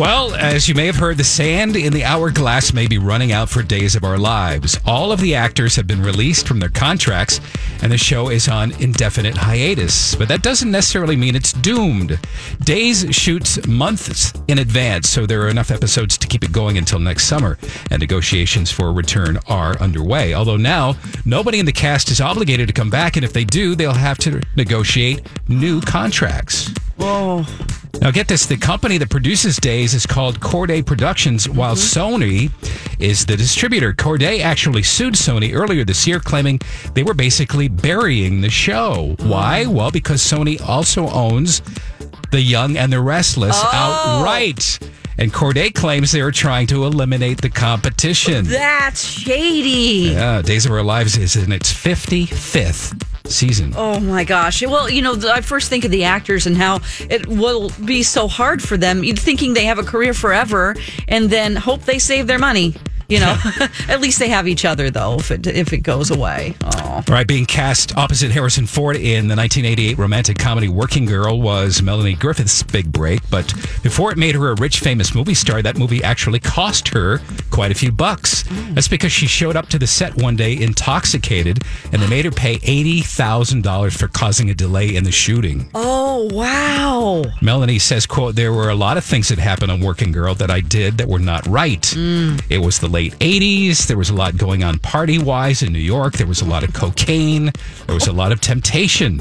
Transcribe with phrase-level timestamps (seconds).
[0.00, 3.50] Well, as you may have heard, the sand in the hourglass may be running out
[3.50, 4.80] for Days of Our Lives.
[4.86, 7.38] All of the actors have been released from their contracts,
[7.82, 10.14] and the show is on indefinite hiatus.
[10.14, 12.18] But that doesn't necessarily mean it's doomed.
[12.60, 16.98] Days shoots months in advance, so there are enough episodes to keep it going until
[16.98, 17.58] next summer,
[17.90, 20.32] and negotiations for a return are underway.
[20.32, 23.74] Although now, nobody in the cast is obligated to come back, and if they do,
[23.74, 26.70] they'll have to negotiate new contracts.
[26.96, 27.44] Whoa.
[28.00, 32.22] Now, get this the company that produces Days is called Corday Productions, while mm-hmm.
[32.22, 32.50] Sony
[32.98, 33.92] is the distributor.
[33.92, 36.60] Corday actually sued Sony earlier this year, claiming
[36.94, 39.16] they were basically burying the show.
[39.20, 39.64] Why?
[39.66, 39.74] Mm.
[39.74, 41.60] Well, because Sony also owns
[42.30, 43.70] The Young and the Restless oh.
[43.70, 44.78] outright.
[45.18, 48.46] And Corday claims they are trying to eliminate the competition.
[48.46, 50.12] That's shady.
[50.12, 53.72] Yeah, Days of Our Lives is in its 55th season.
[53.76, 54.62] Oh my gosh.
[54.62, 58.28] Well, you know, I first think of the actors and how it will be so
[58.28, 60.76] hard for them, thinking they have a career forever
[61.08, 62.74] and then hope they save their money.
[63.08, 63.36] You know,
[63.88, 65.16] at least they have each other though.
[65.16, 66.68] If it if it goes away, oh,
[67.08, 72.14] Right, being cast opposite Harrison Ford in the 1988 romantic comedy Working Girl was Melanie
[72.14, 73.20] Griffith's big break.
[73.30, 77.20] But before it made her a rich, famous movie star, that movie actually cost her
[77.50, 78.44] quite a few bucks.
[78.70, 81.62] That's because she showed up to the set one day intoxicated,
[81.92, 85.70] and they made her pay $80,000 for causing a delay in the shooting.
[85.74, 87.24] oh wow.
[87.42, 90.50] Melanie says, quote, there were a lot of things that happened on Working Girl that
[90.50, 91.82] I did that were not right.
[91.82, 92.42] Mm.
[92.50, 93.86] It was the late 80s.
[93.86, 96.14] There was a lot going on party wise in New York.
[96.14, 96.89] There was a lot of cocaine.
[96.96, 99.20] There was a lot of temptation.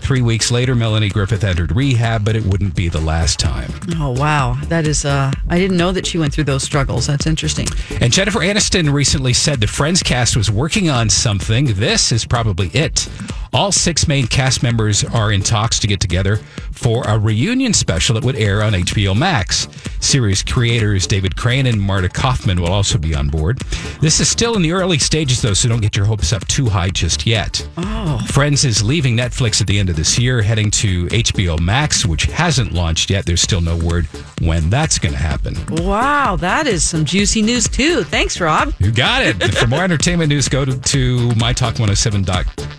[0.00, 3.70] Three weeks later, Melanie Griffith entered rehab, but it wouldn't be the last time.
[3.96, 4.56] Oh wow.
[4.68, 7.06] That is uh I didn't know that she went through those struggles.
[7.06, 7.66] That's interesting.
[8.00, 11.66] And Jennifer Aniston recently said the Friends cast was working on something.
[11.74, 13.06] This is probably it.
[13.52, 16.38] All six main cast members are in talks to get together
[16.78, 19.66] for a reunion special that would air on HBO Max.
[20.00, 23.58] Series creators David Crane and Marta Kauffman will also be on board.
[24.00, 26.68] This is still in the early stages, though, so don't get your hopes up too
[26.68, 27.68] high just yet.
[27.76, 28.24] Oh.
[28.28, 32.24] Friends is leaving Netflix at the end of this year, heading to HBO Max, which
[32.24, 33.26] hasn't launched yet.
[33.26, 34.06] There's still no word
[34.40, 35.56] when that's going to happen.
[35.84, 38.04] Wow, that is some juicy news too.
[38.04, 38.72] Thanks, Rob.
[38.78, 39.42] You got it.
[39.56, 42.77] For more entertainment news, go to, to mytalk107.com.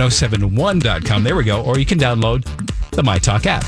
[0.00, 1.24] 1071.com.
[1.24, 1.62] There we go.
[1.62, 2.44] Or you can download
[2.90, 3.62] the MyTalk app.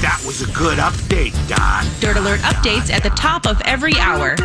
[0.00, 1.86] That was a good update, Don.
[2.00, 4.36] Dirt Alert updates at the top of every hour.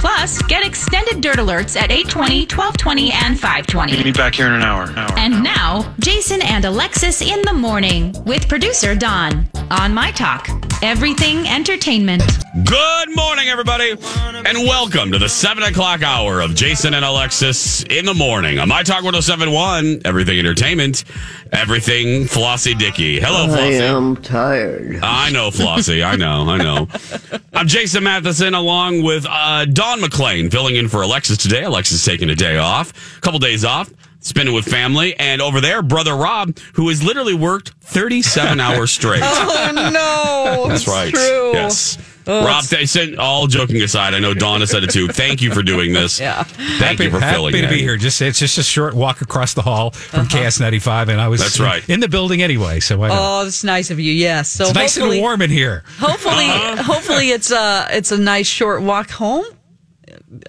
[0.00, 4.04] Plus, get extended Dirt Alerts at 820, 1220, and 520.
[4.04, 4.84] Meet back here in an hour.
[4.96, 5.18] hour.
[5.18, 10.48] And now, Jason and Alexis in the morning with producer Don on My Talk.
[10.82, 12.24] Everything entertainment.
[12.64, 18.04] Good morning, everybody, and welcome to the 7 o'clock hour of Jason and Alexis in
[18.04, 21.04] the morning on My Talk 1071, Everything Entertainment,
[21.52, 23.20] Everything Flossie Dicky.
[23.20, 23.80] Hello, Flossy.
[23.80, 24.98] I am tired.
[25.04, 26.04] I know, Flossie.
[26.04, 26.48] I know.
[26.48, 26.88] I know.
[27.54, 31.64] I'm Jason Matheson along with uh, Don McClain filling in for Alexis today.
[31.64, 35.14] Alexis taking a day off, a couple days off, spending with family.
[35.18, 39.20] And over there, brother Rob, who has literally worked 37 hours straight.
[39.22, 40.68] Oh no.
[40.68, 41.12] That's right.
[41.12, 41.52] True.
[41.52, 41.98] Yes.
[42.24, 45.08] Rob, they said, all joking aside, I know Donna said it too.
[45.08, 46.20] Thank you for doing this.
[46.20, 46.44] Yeah.
[46.44, 47.68] Thank you for happy filling to in.
[47.68, 47.96] be here.
[47.96, 51.58] Just it's just a short walk across the hall from KS95, and I was That's
[51.58, 51.86] right.
[51.90, 52.78] in the building anyway.
[52.78, 53.16] So I know.
[53.18, 54.12] Oh, that's nice of you.
[54.12, 54.50] Yes.
[54.50, 55.82] So it's nice and warm in here.
[55.98, 56.82] hopefully, Uh-huh.
[56.84, 59.44] hopefully it's a it's a nice short walk home.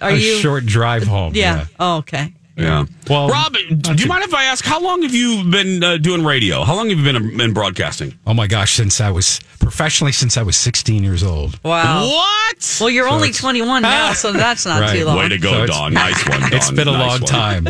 [0.00, 0.36] Are a you?
[0.36, 1.34] short drive home.
[1.34, 1.66] Yeah.
[1.78, 2.32] Oh, okay.
[2.56, 2.86] Yeah.
[3.08, 6.24] Well, Rob, do you mind if I ask how long have you been uh, doing
[6.24, 6.64] radio?
[6.64, 8.18] How long have you been in broadcasting?
[8.26, 8.74] Oh my gosh!
[8.74, 11.58] Since I was professionally, since I was 16 years old.
[11.64, 12.06] Wow.
[12.06, 12.78] What?
[12.80, 14.98] Well, you're only 21 now, so that's not Right.
[14.98, 15.16] too long.
[15.18, 15.92] Way to go, it's- Don.
[15.94, 16.52] Nice one, Don.
[16.52, 17.28] It's been a Nice long one.
[17.30, 17.68] time.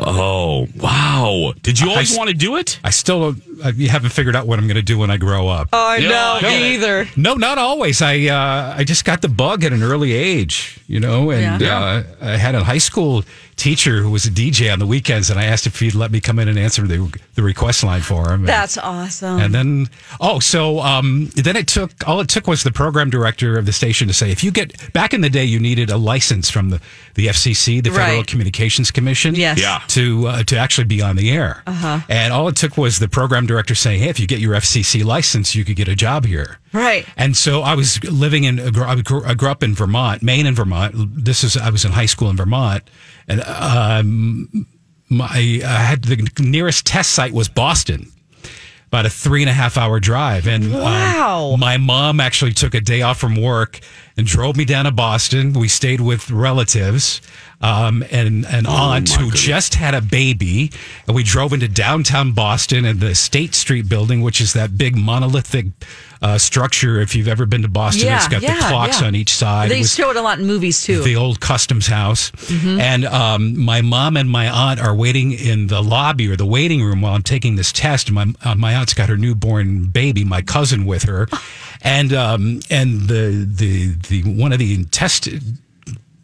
[0.00, 1.52] Oh, wow.
[1.62, 2.78] Did you always I- want to do it?
[2.84, 5.48] I still don't, I haven't figured out what I'm going to do when I grow
[5.48, 5.68] up.
[5.72, 6.38] Oh, I Yeah, know.
[6.42, 7.08] I Me either.
[7.16, 8.02] No, not always.
[8.02, 11.78] I uh, I just got the bug at an early age, you know, and Yeah.
[11.80, 13.24] uh, I had a high school
[13.56, 16.20] teacher who was a DJ on the weekends, and I asked if he'd let me
[16.20, 16.86] come in and answer.
[16.86, 18.40] The the request line for him.
[18.40, 19.40] And- That's awesome.
[19.40, 19.86] And then,
[20.20, 23.72] oh, so um, then it took all it took was the program director of the
[23.72, 26.68] station to say, if you get back in the day, you needed a license from
[26.70, 26.80] the,
[27.14, 28.26] the FCC, the Federal Right.
[28.26, 29.58] Communications Commission, Yes.
[29.60, 29.80] Yeah.
[29.88, 31.62] to uh, to actually be on the air.
[31.66, 32.00] Uh-huh.
[32.08, 35.02] And all it took was the program director saying, hey, if you get your FCC
[35.04, 36.58] license, you could get a job here.
[36.74, 37.06] Right.
[37.16, 40.56] And so I was living in, I grew I grew up in Vermont, Maine and
[40.56, 40.94] Vermont.
[41.24, 42.82] This is, I was in high school in Vermont.
[43.28, 44.66] And um,
[45.12, 48.10] my, I had the nearest test site was Boston.
[48.88, 50.46] about a three and a half hour drive.
[50.46, 51.56] And um, Wow.
[51.58, 53.80] my mom actually took a day off from work
[54.18, 55.54] and drove me down to Boston.
[55.54, 57.22] We stayed with relatives
[57.62, 59.40] um, and an aunt who goodness.
[59.40, 60.70] just had a baby.
[61.06, 64.94] And we drove into downtown Boston and the State Street building, which is that big
[64.96, 65.66] monolithic
[66.22, 67.00] uh, structure.
[67.00, 69.06] If you've ever been to Boston, Yeah, it's got yeah, the clocks yeah.
[69.08, 69.66] on each side.
[69.66, 71.02] It They was- show it a lot in movies too.
[71.02, 72.30] the old customs house.
[72.30, 72.80] Mm-hmm.
[72.80, 76.82] And um, my mom and my aunt are waiting in the lobby or the waiting
[76.82, 78.10] room while I'm taking this test.
[78.10, 81.28] My uh, my aunt's got her newborn baby, my cousin, with her,
[81.82, 85.28] and um, and the the the one of the test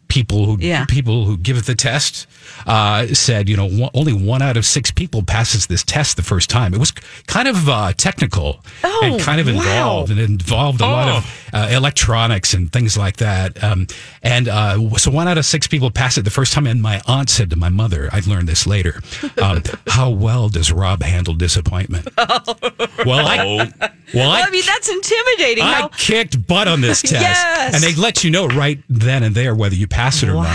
[0.09, 0.85] people who Yeah.
[0.85, 2.27] people who give it the test
[2.67, 6.23] uh, said, you know, one, only one out of six people passes this test the
[6.23, 6.73] first time.
[6.73, 6.91] It was
[7.27, 9.53] kind of uh, technical Oh, and kind of wow.
[9.53, 13.63] involved, and involved a lot of uh, electronics and things like that.
[13.63, 13.87] Um,
[14.23, 16.67] and uh, so one out of six people pass it the first time.
[16.67, 19.01] And my aunt said to my mother, I learned this later,
[19.41, 22.07] um, how well does Rob handle disappointment?
[22.17, 22.27] well,
[23.27, 25.63] I, Oh, well, I, I mean, that's intimidating.
[25.63, 27.73] I How, kicked butt on this test, Yes.
[27.75, 30.45] and they let you know right then and there whether you pass it or not.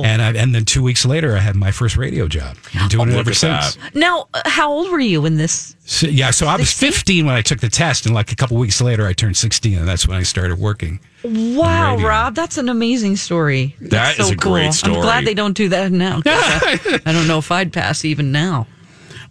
[0.00, 0.04] Wow.
[0.04, 2.56] And I, and then two weeks later, I had my first radio job.
[2.72, 3.76] Been doing it oh, ever since.
[3.76, 3.94] that.
[3.94, 5.76] Now, how old were you in this?
[5.84, 8.56] So, yeah, so I was 15 when I took the test, and like a couple
[8.56, 11.00] weeks later, I turned 16, and that's when I started working.
[11.24, 11.96] Wow.
[11.96, 13.76] Rob, that's an amazing story.
[13.80, 14.72] That That's is so a great cool.
[14.72, 14.96] story.
[14.96, 16.20] I'm glad they don't do that now.
[16.24, 18.66] I, I don't know if I'd pass even now.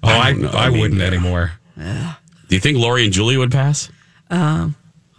[0.04, 0.30] Oh, I I.
[0.30, 1.08] I, I mean, wouldn't yeah.
[1.08, 1.52] anymore.
[1.78, 3.92] do you think Lori and Julie would pass?
[4.30, 4.76] Um,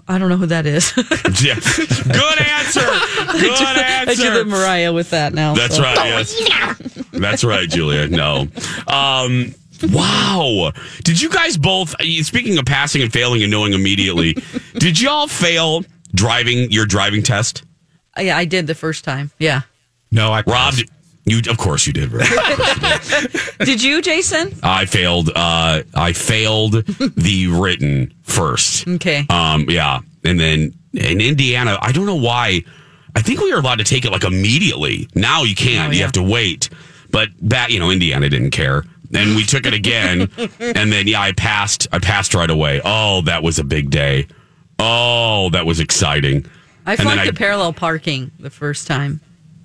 [0.08, 0.92] I don't know who that is.
[1.42, 1.54] Yeah.
[1.76, 2.80] Good answer.
[3.32, 4.44] Good I do the answer.
[4.44, 5.54] Mariah with that now.
[5.54, 5.82] That's so.
[5.82, 5.96] right.
[5.96, 7.04] Yes.
[7.10, 8.06] That's right, Julia.
[8.06, 8.46] No.
[8.86, 9.54] Um,
[9.90, 10.72] wow.
[11.02, 11.94] Did you guys both?
[12.22, 14.36] Speaking of passing and failing and knowing immediately,
[14.74, 15.84] did y'all fail
[16.14, 17.64] driving your driving test?
[18.18, 19.30] Yeah, I did the first time.
[19.38, 19.62] Yeah.
[20.12, 20.84] No, I Rob, passed.
[21.24, 22.10] You of course you did.
[22.12, 22.26] Rob.
[23.60, 24.52] Did you, Jason?
[24.62, 25.30] I failed.
[25.34, 28.86] Uh, I failed the written first.
[28.88, 29.24] Okay.
[29.30, 32.62] Um, yeah, and then in Indiana, I don't know why.
[33.14, 35.08] I think we were allowed to take it like immediately.
[35.14, 35.90] Now you can't.
[35.90, 36.70] Oh, You have to wait.
[37.10, 38.84] But that you know, Indiana didn't care.
[39.14, 41.86] And we took it again, and then yeah, I passed.
[41.92, 42.80] I passed right away.
[42.82, 44.26] Oh, that was a big day.
[44.78, 46.46] Oh, that was exciting.
[46.86, 49.20] I flunked the parallel parking the first time.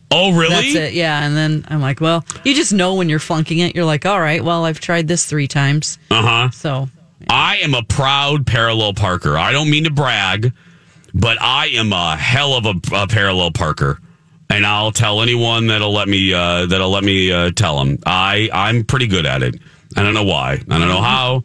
[0.09, 0.73] Oh, really?
[0.73, 0.93] That's it.
[0.93, 1.25] Yeah.
[1.25, 3.75] And then I'm like, well, you just know when you're flunking it.
[3.75, 5.97] You're like, all right, well, I've tried this three times.
[6.09, 6.49] Uh huh.
[6.51, 6.89] So
[7.29, 9.37] I am a proud parallel parker.
[9.37, 10.53] I don't mean to brag,
[11.13, 13.99] but I am a hell of a, a parallel parker,
[14.49, 17.97] and I'll tell anyone that'll let me uh, that'll let me uh, tell them.
[18.05, 19.59] I I'm pretty good at it.
[19.97, 20.53] I don't know why.
[20.69, 21.43] I don't know how.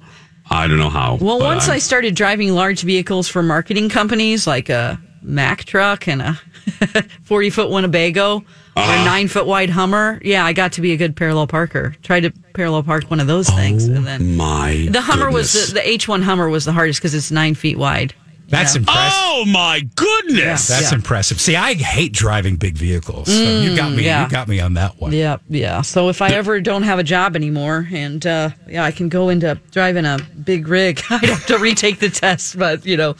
[0.50, 1.16] I don't know how.
[1.16, 6.06] Well, once I'm- I started driving large vehicles for marketing companies like a Mack truck
[6.08, 6.40] and a
[7.24, 8.42] 40 foot Winnebago or
[8.76, 9.02] Uh-huh.
[9.02, 11.94] a nine foot wide Hummer, yeah, I got to be a good parallel parker.
[12.02, 13.84] Tried to parallel park one of those things.
[13.86, 17.30] And then my the Hummer was the, the H1 Hummer was the hardest because it's
[17.30, 18.14] nine feet wide.
[18.48, 18.80] That's Yeah.
[18.80, 19.12] impressive.
[19.22, 20.68] Oh my goodness!
[20.68, 20.96] That's Yeah.
[20.96, 21.40] impressive.
[21.40, 23.28] See, I hate driving big vehicles.
[23.28, 24.04] So you got me.
[24.04, 24.24] yeah.
[24.24, 25.12] You got me on that one.
[25.12, 25.80] Yeah, yeah.
[25.80, 29.30] So if I ever don't have a job anymore, and uh, yeah, I can go
[29.30, 32.58] into driving a big rig, I'd have to retake the test.
[32.58, 33.16] But you know,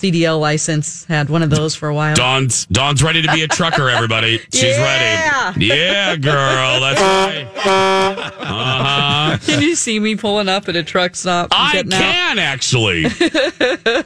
[0.00, 2.14] CDL license had one of those for a while.
[2.14, 3.88] Dawn's Dawn's ready to be a trucker.
[3.88, 5.48] Everybody, she's Yeah.
[5.52, 5.66] ready.
[5.66, 7.46] Yeah, girl, that's right.
[7.56, 9.38] Uh huh.
[9.44, 11.48] Can you see me pulling up at a truck stop?
[11.52, 12.00] I getting out?
[12.00, 13.06] can actually.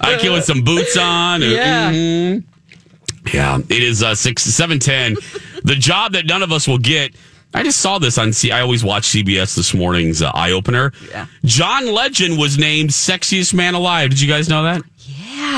[0.01, 1.43] I can with some boots on.
[1.43, 1.91] Yeah.
[1.93, 2.45] Mhm.
[3.33, 3.59] Yeah.
[3.69, 5.17] It is uh, six seven ten.
[5.65, 7.15] The job that none of us will get.
[7.53, 8.53] I just saw this on C.
[8.53, 10.93] I always watch CBS this morning's uh, eye opener.
[11.11, 11.27] Yeah.
[11.45, 14.11] John Legend was named sexiest man alive.
[14.11, 14.83] Did you guys know that?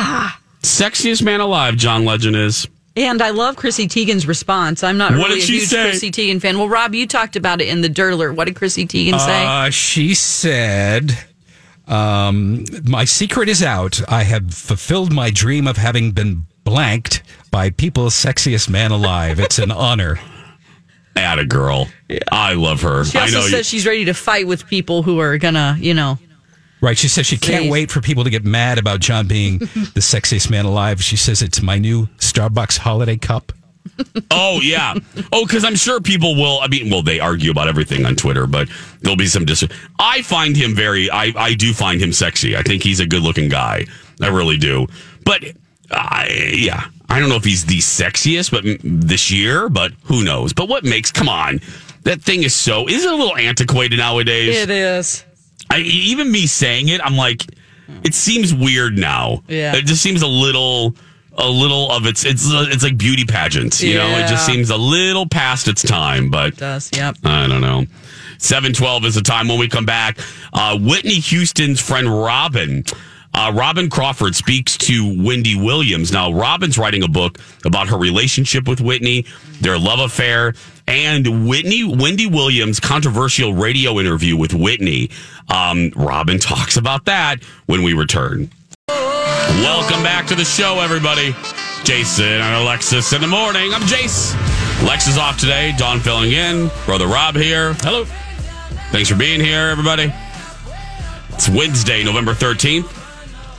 [0.02, 0.30] Yeah.
[0.62, 1.76] Sexiest man alive.
[1.76, 2.68] John Legend is.
[2.96, 4.84] And I love Chrissy Teigen's response.
[4.84, 5.82] I'm not What really did a huge say?
[5.90, 6.58] Chrissy Teigen fan.
[6.58, 8.34] Well, Rob, you talked about it in the Dirt Alert.
[8.34, 9.46] What did Chrissy Teigen say?
[9.46, 11.16] Uh, she said,
[11.88, 14.00] um, "My secret is out.
[14.10, 19.40] I have fulfilled my dream of having been blanked by people's sexiest man alive.
[19.40, 20.20] It's an honor."
[21.16, 21.88] At a girl.
[22.30, 23.04] I love her.
[23.04, 23.42] she I also know.
[23.42, 26.18] says you, she's ready to fight with people who are gonna, you know,
[26.82, 26.98] Right.
[26.98, 27.70] She says she can't Please.
[27.70, 31.02] wait for people to get mad about John being the sexiest man alive.
[31.02, 33.52] She says it's my new Starbucks holiday cup.
[34.30, 34.94] Oh yeah.
[35.32, 36.58] Oh, because I'm sure people will.
[36.60, 38.68] I mean, well, they argue about everything on Twitter, but
[39.00, 39.64] there'll be some dis.
[39.98, 41.10] I find him very.
[41.10, 42.56] I I do find him sexy.
[42.56, 43.86] I think he's a good looking guy.
[44.20, 44.86] I really do.
[45.24, 45.44] But
[45.90, 46.88] I yeah.
[47.10, 49.68] I don't know if he's the sexiest, but this year.
[49.68, 50.52] But who knows?
[50.52, 51.12] But what makes?
[51.12, 51.60] Come on.
[52.04, 52.88] That thing is so.
[52.88, 54.56] Is it a little antiquated nowadays?
[54.56, 55.24] it is.
[55.72, 57.44] I, even me saying it, I'm like,
[58.04, 59.42] it seems weird now.
[59.48, 59.74] Yeah.
[59.76, 60.94] It just seems a little,
[61.36, 64.06] a little of its, it's, it's like beauty pageants, you know?
[64.18, 66.90] It just seems a little past its time, but It does.
[66.94, 67.16] Yep.
[67.24, 67.86] I don't know.
[68.38, 70.18] 712 is the time when we come back.
[70.52, 72.84] Uh, Whitney Houston's friend Robin.
[73.34, 76.12] Uh, Robin Crawford speaks to Wendy Williams.
[76.12, 79.24] Now, Robin's writing a book about her relationship with Whitney,
[79.60, 80.54] their love affair,
[80.86, 85.10] and Whitney Wendy Williams' controversial radio interview with Whitney.
[85.48, 88.50] Um, Robin talks about that when we return.
[88.88, 91.34] Welcome back to the show, everybody.
[91.84, 93.72] Jason and Alexis in the morning.
[93.74, 94.34] I'm Jace.
[94.86, 95.74] Lex is off today.
[95.76, 96.70] Dawn filling in.
[96.86, 97.74] Brother Rob here.
[97.74, 98.04] Hello.
[98.90, 100.12] Thanks for being here, everybody.
[101.30, 102.84] It's Wednesday, November 13th.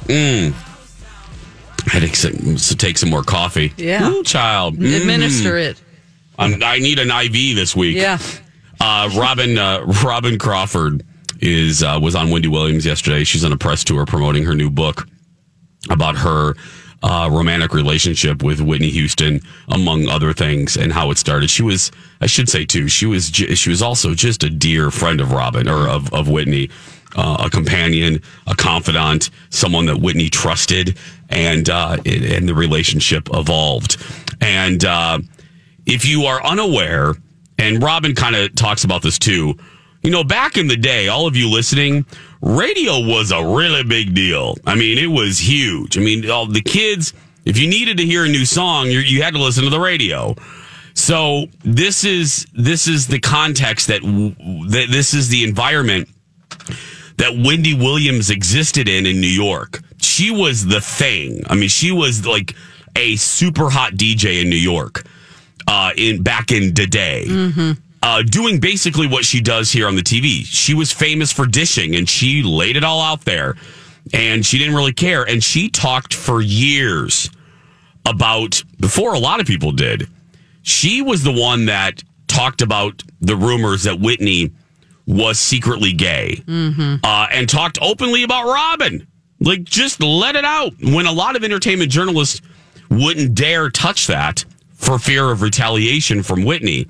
[0.05, 0.53] Mmm.
[1.85, 3.73] I had to take some more coffee.
[3.77, 4.09] Yeah.
[4.09, 4.77] Ooh, child.
[4.77, 5.01] Mm.
[5.01, 5.81] Administer it.
[6.37, 7.97] I'm, I need an IV this week.
[7.97, 8.17] Yeah.
[8.79, 11.03] Uh, Robin uh, Robin Crawford
[11.39, 13.23] is uh, was on Wendy Williams yesterday.
[13.23, 15.07] She's on a press tour promoting her new book
[15.89, 16.55] about her
[17.01, 21.49] uh, romantic relationship with Whitney Houston, among other things, and how it started.
[21.49, 25.21] She was, I should say too, she was she was also just a dear friend
[25.21, 26.69] of Robin or of of Whitney.
[27.15, 30.97] Uh, a companion, a confidant, someone that Whitney trusted,
[31.29, 33.97] and uh, it- and the relationship evolved.
[34.41, 35.19] And uh,
[35.85, 37.13] if you are unaware,
[37.57, 39.55] and Robin kind of talks about this too,
[40.03, 42.05] you know, back in the day, all of you listening,
[42.41, 44.57] radio was a really big deal.
[44.65, 45.97] I mean, it was huge.
[45.97, 47.13] I mean, all the kids,
[47.45, 49.79] if you needed to hear a new song, you you had to listen to the
[49.79, 50.35] radio.
[50.93, 56.09] So this is this is the context that, that this is the environment
[57.17, 59.81] that Wendy Williams existed in in New York.
[59.97, 61.43] She was the thing.
[61.49, 62.55] I mean, she was like
[62.95, 65.05] a super hot DJ in New York
[65.67, 67.25] uh, in back in the day.
[68.01, 70.43] Uh, doing basically what she does here on the TV.
[70.43, 73.55] She was famous for dishing and she laid it all out there
[74.13, 75.23] and she didn't really care.
[75.23, 77.29] And she talked for years
[78.05, 80.09] about, before a lot of people did,
[80.63, 84.51] she was the one that talked about the rumors that Whitney
[85.07, 86.41] was secretly gay
[87.03, 89.07] uh, and talked openly about Robin.
[89.39, 90.73] Like, just let it out.
[90.81, 92.41] When a lot of entertainment journalists
[92.89, 94.43] wouldn't dare touch that
[94.73, 96.87] for fear of retaliation from Whitney.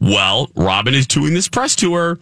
[0.00, 2.18] Well, Robin is doing this press tour,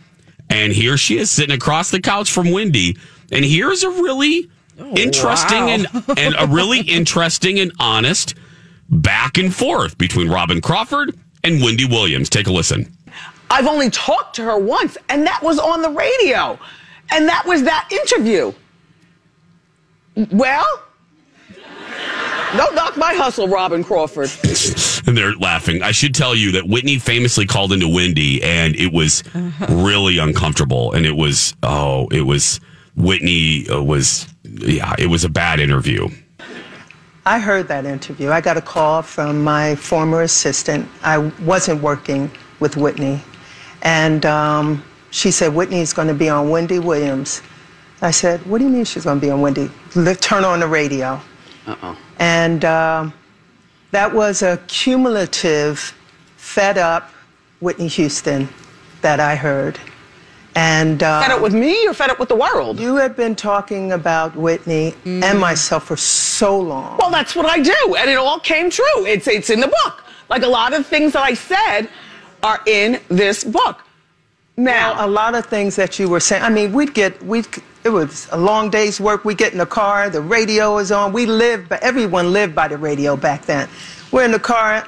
[0.51, 2.97] and here she is sitting across the couch from Wendy.
[3.31, 5.87] And here's a really oh, interesting and,
[6.19, 8.35] and a really interesting and honest
[8.89, 12.29] back and forth between Robin Crawford and Wendy Williams.
[12.29, 12.93] Take a listen.
[13.51, 16.59] I've only talked to her once, and that was on the radio.
[17.11, 18.53] And that was that interview.
[20.31, 20.67] Well,
[22.57, 24.31] don't knock my hustle, Robin Crawford.
[25.07, 25.83] and they're laughing.
[25.83, 29.23] I should tell you that Whitney famously called into Wendy, and it was
[29.69, 30.93] really uncomfortable.
[30.93, 32.61] And it was oh, it was
[32.97, 36.09] Whitney uh, was yeah, it was a bad interview.
[37.27, 38.31] I heard that interview.
[38.31, 40.89] I got a call from my former assistant.
[41.03, 43.21] I wasn't working with Whitney.
[43.83, 47.43] And um, she said, Whitney's going to be on Wendy Williams.
[48.01, 49.71] I said, What do you mean she's going to be on Wendy?
[50.21, 51.21] Turn on the radio.
[51.67, 51.99] Uh-oh.
[52.19, 53.13] And um,
[53.91, 55.95] that was a cumulative,
[56.37, 57.11] fed up
[57.61, 58.49] Whitney Houston
[59.03, 59.79] that I heard.
[60.55, 62.81] And uh, Fed up with me or fed up with the world?
[62.81, 66.97] you had been talking about Whitney and myself for so long.
[66.99, 69.07] Well, that's what I do, and it all came true.
[69.07, 70.05] It's it's in the book.
[70.29, 71.89] Like a lot of things that I said
[72.43, 73.85] are in this book.
[74.57, 77.47] Now, Now, a lot of things that you were saying, I mean, we'd get, we'd,
[77.89, 79.25] it was a long day's work.
[79.25, 81.13] We get in the car, the radio is on.
[81.13, 83.69] We lived, but everyone lived by the radio back then.
[84.13, 84.87] We're in the car,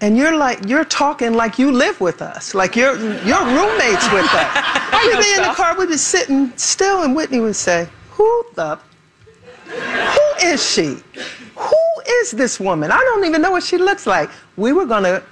[0.00, 4.26] and you're like, you're talking like you live with us, like you're, you're roommates with
[4.30, 4.92] us.
[5.06, 8.78] We'd be in the car, we'd be sitting still, and Whitney would say, Who the,
[9.66, 10.96] who is she?
[11.56, 11.76] Who
[12.20, 12.90] is this woman?
[12.92, 14.30] I don't even know what she looks like.
[14.56, 15.22] We were gonna,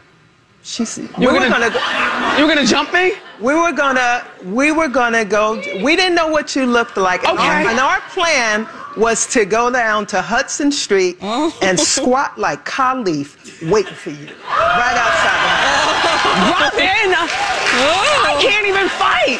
[0.62, 3.12] she's, we were gonna- gonna you were gonna jump me?
[3.40, 7.38] We were gonna we were gonna go we didn't know what you looked like and,
[7.38, 7.48] Okay.
[7.48, 8.66] our, and our plan
[8.96, 11.56] was to go down to hudson street oh.
[11.62, 13.36] and squat like khalif
[13.70, 15.40] waiting for you right outside
[16.50, 17.14] Robin!
[17.72, 18.24] Oh.
[18.26, 19.38] I can't even fight.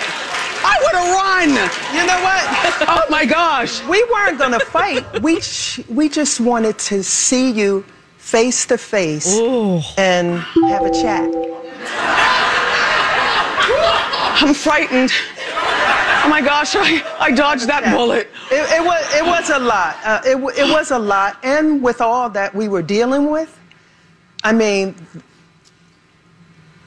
[0.62, 1.49] I would have run.
[1.97, 2.45] you know what
[2.88, 3.83] Oh my gosh.
[3.87, 7.85] we weren't gonna fight we sh- we just wanted to see you
[8.19, 9.38] face to face
[9.99, 10.38] and
[10.69, 12.60] have a chat
[13.77, 15.11] I'm frightened.
[16.23, 18.29] Oh my gosh, I, I dodged that bullet.
[18.50, 19.97] It, it was it was a lot.
[20.05, 23.59] Uh, it, it was a lot, and with all that we were dealing with,
[24.45, 24.95] I mean,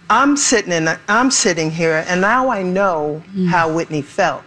[0.09, 4.43] I'm sitting in I'm sitting here, and now I know how Whitney felt.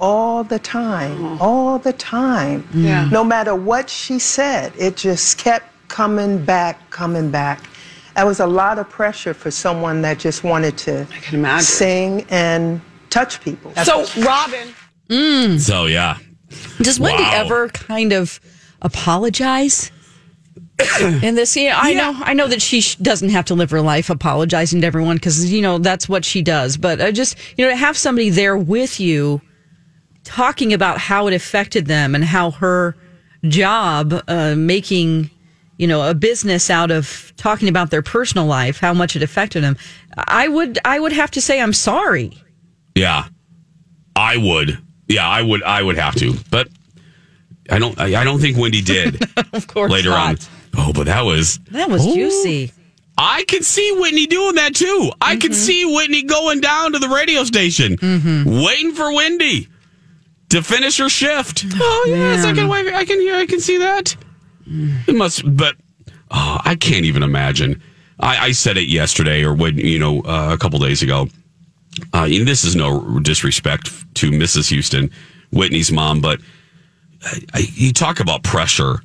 [0.00, 2.68] All the time, all the time.
[2.72, 3.08] Yeah.
[3.10, 7.60] No matter what she said, it just kept coming back, coming back.
[8.18, 12.26] That was a lot of pressure for someone that just wanted to I can sing
[12.30, 13.72] and touch people.
[13.84, 16.18] So, Robin, So yeah,
[16.82, 17.30] Does Wendy Wow.
[17.34, 18.40] ever kind of
[18.82, 19.92] apologize?
[21.00, 23.70] in this, you know, I know, I know that she sh- doesn't have to live
[23.70, 26.76] her life apologizing to everyone because you know that's what she does.
[26.76, 29.40] But I just, you know, to have somebody there with you,
[30.24, 32.96] talking about how it affected them and how her
[33.44, 35.30] job, uh, making,
[35.78, 39.62] you know, a business out of talking about their personal life, how much it affected
[39.62, 39.76] them.
[40.16, 42.36] I would, I would have to say, I'm sorry.
[42.94, 43.28] yeah,
[44.14, 44.78] I would.
[45.08, 45.62] Yeah, I would.
[45.62, 46.68] I would have to, but
[47.70, 47.98] I don't.
[47.98, 50.36] I, I don't think Wendy did Of course, later on.
[50.76, 52.14] Oh, but that was That was Ooh.
[52.14, 52.72] juicy.
[53.16, 55.10] I could see Whitney doing that too.
[55.20, 55.60] I could mm-hmm.
[55.60, 58.62] see Whitney going down to the radio station, mm-hmm.
[58.62, 59.68] waiting for Wendy
[60.50, 61.64] to finish her shift.
[61.66, 62.70] Oh, oh yes, I can.
[62.70, 63.36] I can hear.
[63.36, 64.14] I can see that.
[65.06, 65.76] It must, but
[66.30, 67.82] oh, I can't even imagine.
[68.20, 71.28] I, I said it yesterday, or when you know, uh, a couple days ago.
[72.14, 74.68] Uh, and this is no disrespect to Mrs.
[74.68, 75.10] Houston,
[75.50, 76.40] Whitney's mom, but
[77.24, 79.00] I, I, you talk about pressure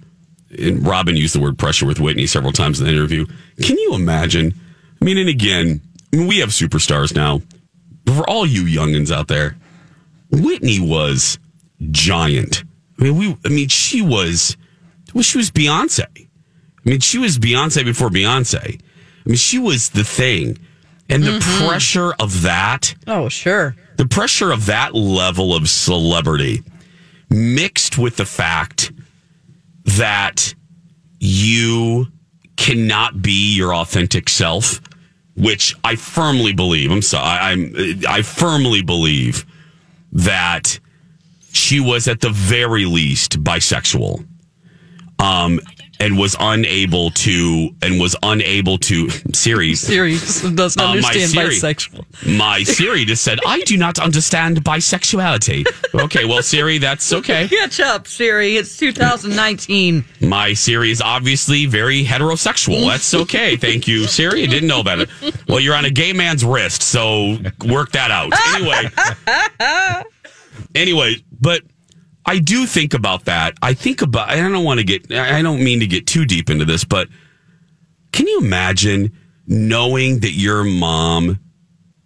[0.59, 3.25] and Robin used the word pressure with Whitney several times in the interview.
[3.61, 4.53] Can you imagine?
[5.01, 5.81] I mean, and again,
[6.15, 7.41] mean, we have superstars now.
[8.05, 9.55] But for all you youngins out there,
[10.31, 11.39] Whitney was
[11.91, 12.63] giant.
[12.99, 13.37] I mean, we.
[13.45, 14.57] I mean, she was.
[15.13, 16.05] Well, she was Beyonce.
[16.15, 18.81] I mean, she was Beyonce before Beyonce.
[18.81, 20.57] I mean, she was the thing,
[21.09, 21.67] and the mm-hmm.
[21.67, 23.75] pressure of that Oh, sure.
[23.97, 26.63] the pressure of that level of celebrity
[27.29, 28.91] mixed with the fact
[29.85, 30.53] that
[31.19, 32.07] you
[32.57, 34.81] cannot be your authentic self
[35.35, 37.73] which i firmly believe i'm sorry i'm
[38.07, 39.45] i firmly believe
[40.11, 40.79] that
[41.51, 44.25] she was at the very least bisexual
[45.23, 45.59] um
[45.99, 50.13] and was unable to and was unable to Siri Siri
[50.55, 51.55] doesn't Uh, my understand Siri.
[51.55, 52.05] bisexual.
[52.37, 55.63] my Siri just said, I do not understand bisexuality.
[55.93, 57.47] Okay, well, Siri, that's okay.
[57.59, 58.57] Catch up, Siri.
[58.57, 60.03] It's 2019.
[60.21, 62.85] My Siri is obviously very heterosexual.
[62.89, 63.55] That's okay.
[63.55, 64.43] Thank you, Siri.
[64.43, 65.09] I didn't know about it.
[65.47, 68.33] Well, you're on a gay man's wrist, so work that out.
[68.55, 70.03] Anyway.
[70.75, 71.61] anyway, but
[72.25, 73.55] I do think about that.
[73.61, 76.49] I think about, I don't want to get, I don't mean to get too deep
[76.49, 77.07] into this, but
[78.11, 81.39] can you imagine knowing that your mom,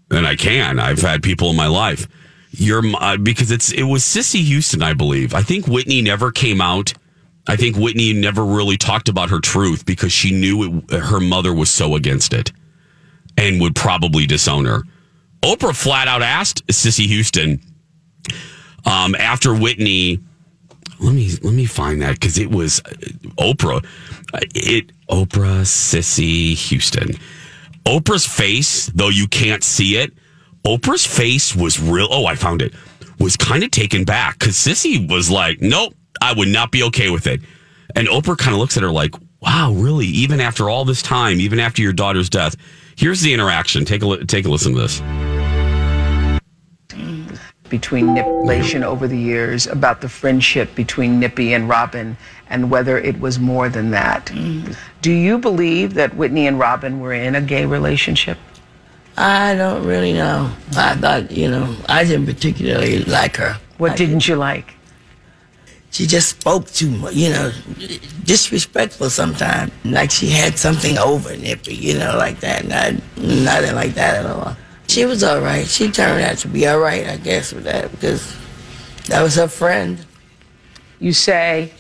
[0.10, 2.08] and I can, I've had people in my life,
[2.51, 5.34] your uh, because it's it was Cissy Houston, I believe.
[5.34, 6.93] I think Whitney never came out.
[7.45, 11.53] I think Whitney never really talked about her truth because she knew it, her mother
[11.53, 12.51] was so against it
[13.38, 14.84] and would probably disown her.
[15.43, 17.62] Oprah flat out asked Cissy Houston
[18.88, 20.19] um, after Whitney.
[21.00, 22.89] Let me let me find that because it was uh,
[23.38, 23.86] Oprah.
[24.34, 27.10] Uh, It Oprah Cissy Houston.
[27.86, 30.12] Oprah's face, though you can't see it,
[30.65, 32.08] Oprah's face was real.
[32.10, 32.73] Oh, I found it.
[33.19, 37.10] Was kind of taken back because Cissy was like, "Nope, I would not be okay
[37.10, 37.41] with it."
[37.95, 40.08] And Oprah kind of looks at her like, "Wow, really?
[40.08, 42.56] Even after all this time, even after your daughter's death."
[42.95, 43.86] Here's the interaction.
[43.86, 45.26] Take a take a listen to this.
[47.69, 52.17] Between manipulation over the years about the friendship between Nippy and Robin
[52.49, 54.27] and whether it was more than that.
[54.27, 54.75] Mm.
[55.01, 58.38] Do you believe that Whitney and Robin were in a gay relationship?
[59.17, 60.51] I don't really know.
[60.75, 63.58] I thought, you know, I didn't particularly like her.
[63.77, 64.73] What didn't you like?
[65.89, 67.51] She just spoke too much, you know,
[68.23, 69.71] disrespectful sometimes.
[69.84, 72.63] Like she had something over Nippy, you know, like that.
[72.63, 74.56] And I, nothing like that at all.
[74.88, 75.67] She was all right.
[75.67, 78.36] She turned out to be all right, I guess, with that because
[79.08, 80.06] that was her friend.
[81.00, 81.71] You say,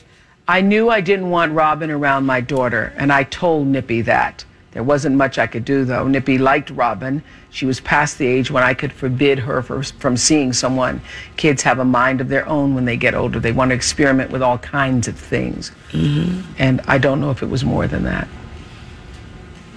[0.47, 4.45] I knew I didn't want Robin around my daughter, and I told Nippy that.
[4.71, 6.07] There wasn't much I could do, though.
[6.07, 7.23] Nippy liked Robin.
[7.49, 11.01] She was past the age when I could forbid her for, from seeing someone.
[11.35, 13.39] Kids have a mind of their own when they get older.
[13.39, 15.71] They want to experiment with all kinds of things.
[15.91, 16.53] Mm-hmm.
[16.59, 18.27] And I don't know if it was more than that.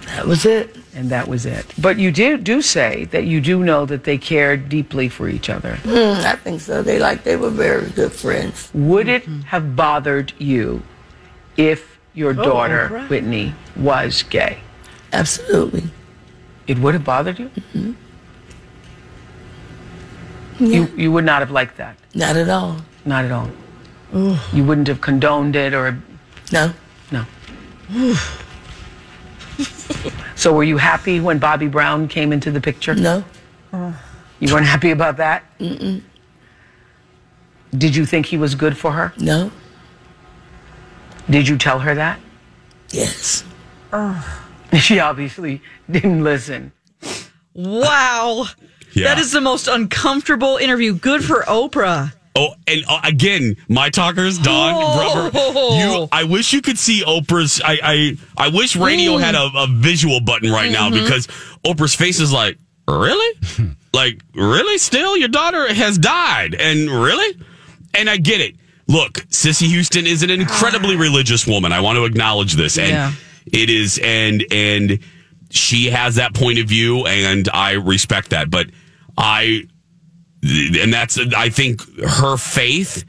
[0.06, 0.76] That was it.
[0.94, 1.66] And that was it.
[1.80, 5.48] But you do, do say that you do know that they cared deeply for each
[5.48, 5.76] other.
[5.84, 6.82] Mm, I think so.
[6.82, 8.70] They like they were very good friends.
[8.74, 10.82] Would it have bothered you
[11.56, 13.08] if your daughter, Oprah.
[13.08, 14.58] Whitney, was gay?
[15.12, 15.84] Absolutely.
[16.66, 17.50] It would have bothered you?
[20.58, 21.96] You, you would not have liked that?
[22.14, 22.78] Not at all.
[23.04, 23.48] Not at all.
[24.52, 26.02] You wouldn't have condoned it or.
[26.52, 26.72] No.
[27.12, 27.24] No.
[30.34, 32.94] So were you happy when Bobby Brown came into the picture?
[32.94, 33.24] No.
[34.40, 35.44] You weren't happy about that?
[35.58, 36.02] Mm-mm.
[37.76, 39.12] Did you think he was good for her?
[39.18, 39.50] No.
[41.28, 42.20] Did you tell her that?
[42.90, 43.44] Yes.
[44.78, 46.70] She obviously didn't listen.
[47.54, 48.46] Wow.
[48.92, 49.08] Yeah.
[49.08, 50.94] That is the most uncomfortable interview.
[50.94, 52.12] Good for Oprah.
[52.40, 55.30] Oh, and uh, again, my talkers, Don, Oh.
[55.30, 55.38] rubber.
[56.02, 57.60] You, I wish you could see Oprah's.
[57.64, 57.78] I,
[58.36, 61.02] I, I wish radio had a, a visual button right now Mhm.
[61.02, 61.26] because
[61.66, 62.56] Oprah's face is like,
[62.88, 63.38] really,
[63.92, 67.36] like really, still your daughter has died, and really,
[67.94, 68.56] and I get it.
[68.88, 71.72] Look, Cissy Houston is an incredibly religious woman.
[71.72, 73.12] I want to acknowledge this, and Yeah.
[73.52, 74.98] it is, and and
[75.50, 78.50] she has that point of view, and I respect that.
[78.50, 78.66] But
[79.18, 79.66] I
[80.42, 83.04] and that's I think her faith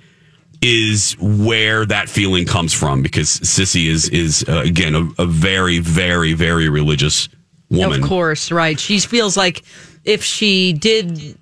[0.61, 5.79] is where that feeling comes from because Cissy is is uh, again a, a very
[5.79, 7.29] very very religious
[7.69, 8.03] woman.
[8.03, 8.79] Of course, right.
[8.79, 9.63] She feels like
[10.03, 11.37] if she did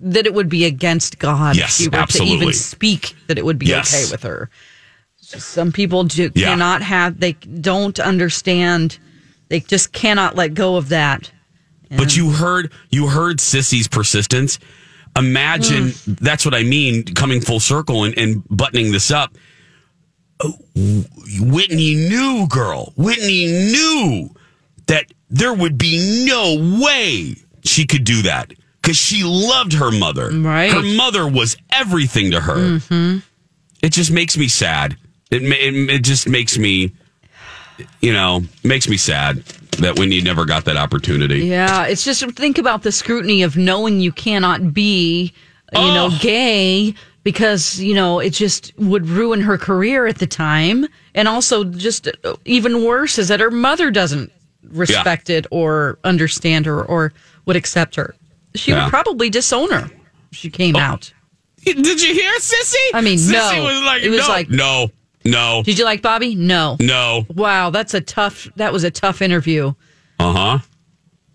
[0.00, 3.44] that it would be against God Yes, if she were to even speak that it
[3.44, 3.94] would be Yes.
[3.94, 4.50] okay with her.
[5.16, 6.48] Some people do, Yeah.
[6.50, 8.98] cannot have they don't understand
[9.48, 11.30] they just cannot let go of that.
[11.90, 14.58] But you heard you heard Cissy's persistence.
[15.16, 16.18] Imagine Mm.
[16.20, 17.04] that's what I mean.
[17.04, 19.36] Coming full circle and, and buttoning this up.
[20.74, 22.92] Whitney knew, girl.
[22.96, 24.30] Whitney knew
[24.86, 30.30] that there would be no way she could do that because she loved her mother.
[30.32, 30.72] Right.
[30.72, 32.56] Her mother was everything to her.
[32.56, 33.18] Mm-hmm.
[33.82, 34.96] It just makes me sad.
[35.30, 36.92] It it, it just makes me,
[38.00, 39.44] you know, makes me sad
[39.78, 41.40] that Whitney never got that opportunity.
[41.46, 45.32] Yeah, it's just think about the scrutiny of knowing you cannot be,
[45.72, 50.86] you know, gay because, you know, it just would ruin her career at the time.
[51.14, 54.30] And also just uh, even worse is that her mother doesn't
[54.68, 57.12] respect it or understand her or
[57.46, 58.14] would accept her.
[58.54, 58.80] She Yeah.
[58.80, 58.84] Oh.
[58.84, 59.90] would probably disown her
[60.30, 61.12] if she came out.
[61.64, 62.78] Did you hear Cissy?
[62.92, 63.64] I mean, Cissy no.
[63.64, 64.90] was like, It was no, like- no,
[65.24, 66.34] no, Did you like Bobby?
[66.34, 66.76] No.
[66.80, 67.26] no.
[67.34, 69.72] Wow, that's a tough that was a tough interview.
[70.18, 70.58] Uh huh.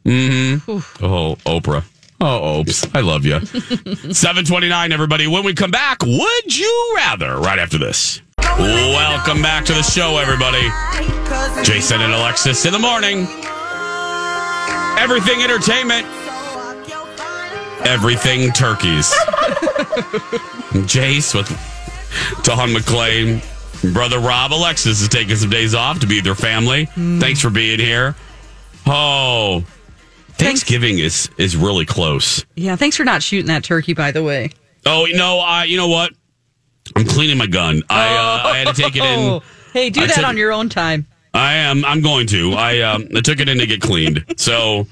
[0.05, 1.03] Mm-hmm.
[1.03, 1.83] Oh, Oprah.
[2.19, 2.85] Oh, Opes.
[2.95, 3.39] I love you.
[3.45, 5.27] 729, everybody.
[5.27, 7.37] When we come back, would you rather?
[7.37, 8.21] Right after this.
[8.39, 10.63] Welcome back to the show, everybody.
[11.63, 13.27] Jason and Alexis in the morning.
[14.97, 16.07] Everything entertainment.
[17.85, 19.11] Everything turkeys.
[20.87, 21.47] Jace with
[22.43, 23.43] Don McClain.
[23.93, 26.85] Brother Rob Alexis is taking some days off to be with their family.
[27.19, 28.15] Thanks for being here.
[28.85, 29.63] Oh,
[30.33, 32.45] Thanksgiving is is really close.
[32.55, 34.51] Yeah, thanks for not shooting that turkey by the way.
[34.85, 36.13] Oh, no, I you know what?
[36.95, 37.81] I'm cleaning my gun.
[37.89, 39.19] I uh, I had to take it in.
[39.19, 41.05] Oh, Hey, do I that took- on your own time.
[41.33, 41.83] I am.
[41.85, 42.53] I'm going to.
[42.53, 44.23] I um I took it in to get cleaned.
[44.37, 44.87] So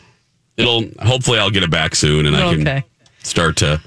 [0.58, 2.84] it'll hopefully I'll get it back soon and I can Okay.
[3.24, 3.82] start to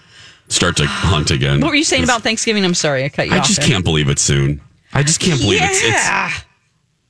[0.48, 1.60] start to hunt again.
[1.60, 2.64] What were you saying about Thanksgiving?
[2.64, 3.44] I'm sorry, I cut you I off.
[3.44, 3.68] I just there.
[3.68, 4.60] can't believe it's soon.
[4.92, 6.44] I just can't believe it's it's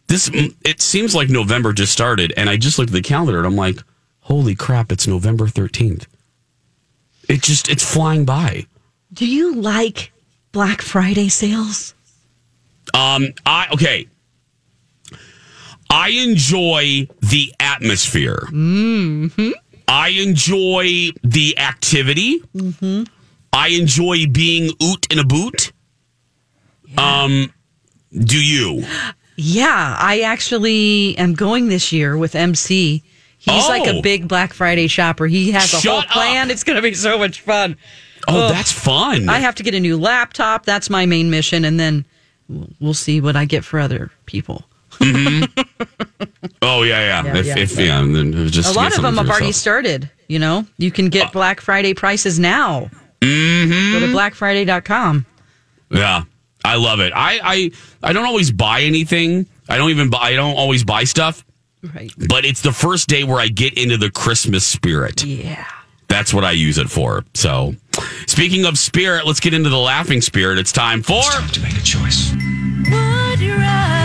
[0.08, 0.54] this.
[0.64, 3.56] It seems like November just started, and I just looked at the calendar and I'm
[3.56, 3.78] like,
[4.20, 4.90] holy crap!
[4.90, 6.06] It's November 13th.
[7.28, 8.66] It just it's flying by.
[9.12, 10.12] Do you like
[10.52, 11.94] Black Friday sales?
[12.94, 14.08] Um, I okay.
[15.90, 18.46] I enjoy the atmosphere.
[18.50, 19.50] Mm-hmm.
[19.86, 22.40] I enjoy the activity.
[22.54, 23.04] Mm-hmm.
[23.52, 25.72] I enjoy being oot in a boot.
[26.98, 27.52] Um,
[28.22, 28.84] do you?
[29.36, 33.02] Yeah, I actually am going this year with MC.
[33.38, 34.02] He's like a Oh.
[34.02, 35.26] big Black Friday shopper.
[35.26, 36.50] He has a whole plan.
[36.50, 37.76] It's going to be so much fun.
[38.26, 38.52] Oh, Ugh.
[38.52, 39.28] that's fun.
[39.28, 40.66] I have to get a new laptop.
[40.66, 42.04] That's my main mission, and then
[42.80, 44.64] we'll- see what I get for other people.
[45.00, 47.24] oh yeah, yeah.
[47.24, 47.58] Yeah, if yeah.
[47.58, 50.10] if yeah, then just a lot of them have already started.
[50.26, 52.90] You know, you can get Black Friday prices now.
[53.20, 53.92] Mm-hmm.
[53.92, 55.26] Go to blackfriday.com.
[55.90, 56.24] Yeah,
[56.68, 57.12] I love it.
[57.14, 57.70] I I
[58.02, 59.46] I don't always buy anything.
[59.68, 60.18] I don't even buy.
[60.18, 61.44] I don't always buy stuff.
[61.94, 62.12] Right.
[62.28, 65.24] But it's the first day where I get into the Christmas spirit.
[65.24, 65.64] Yeah.
[66.08, 67.24] That's what I use it for.
[67.34, 67.74] So,
[68.26, 70.58] speaking of spirit, let's get into the laughing spirit.
[70.58, 72.32] It's time for to make a choice.
[72.32, 73.98] Would you rather?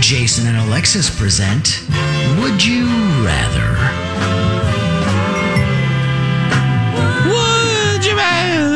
[0.00, 1.84] Jason and Alexis present
[2.40, 2.86] Would You
[3.26, 4.47] Rather?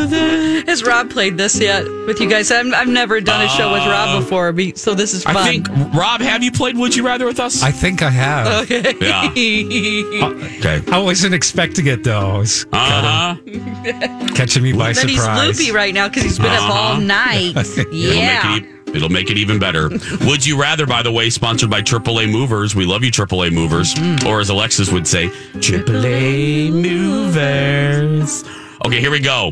[0.66, 2.50] Has Rob played this yet with you guys?
[2.50, 5.36] I've, I've never done a show with Rob before, be- so this is fun.
[5.36, 7.62] I think Rob, have you played Would You Rather with us?
[7.62, 8.64] I think I have.
[8.70, 8.94] Okay.
[9.00, 9.30] Yeah.
[10.62, 10.80] Okay.
[10.92, 12.40] I wasn't expecting it though.
[12.42, 14.28] It's Uh huh.
[14.34, 15.58] catching me by then he's surprise.
[15.58, 17.00] loopy right now because he's been up all Uh-huh.
[17.00, 17.54] night.
[17.92, 18.56] yeah.
[18.56, 19.88] It'll make, it, e- it'll make it even better.
[20.26, 22.74] Would you rather, by the way, sponsored by AAA Movers.
[22.76, 23.94] We love you, AAA Movers.
[23.94, 24.26] Mm-hmm.
[24.28, 28.44] Or as Alexis would say, AAA Movers.
[28.86, 29.50] Okay, here we go.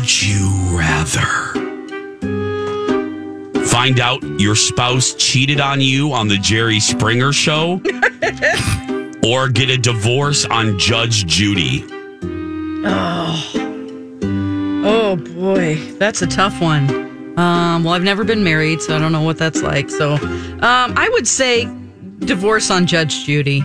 [0.00, 1.20] Would you rather
[3.66, 7.72] find out your spouse cheated on you on the Jerry Springer show
[9.22, 11.84] or get a divorce on Judge Judy?
[12.82, 13.50] Oh.
[14.86, 16.88] Oh boy, that's a tough one.
[17.38, 19.90] Um, well, I've never been married, so I don't know what that's like.
[19.90, 21.68] So, um, I would say
[22.20, 23.62] divorce on Judge Judy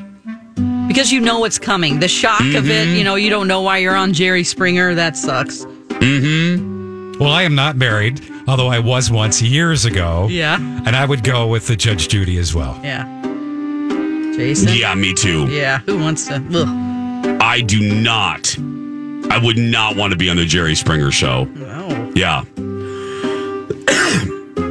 [0.90, 2.02] because you know what's coming.
[2.02, 4.96] The shock of it, you know, you don't know why you're on Jerry Springer.
[4.96, 5.66] That sucks.
[6.06, 7.20] Mm-hmm.
[7.20, 10.28] Well, I am not married, although I was once years ago.
[10.30, 10.58] Yeah.
[10.58, 12.80] And I would go with the Judge Judy as well.
[12.84, 13.06] Yeah.
[14.36, 14.70] Jason.
[14.74, 15.48] Yeah, me too.
[15.48, 15.80] Yeah.
[15.80, 16.36] Who wants to?
[16.36, 17.42] Ugh.
[17.42, 18.56] I do not.
[19.32, 21.46] I would not want to be on the Jerry Springer show.
[21.46, 22.12] No.
[22.16, 22.42] Yeah.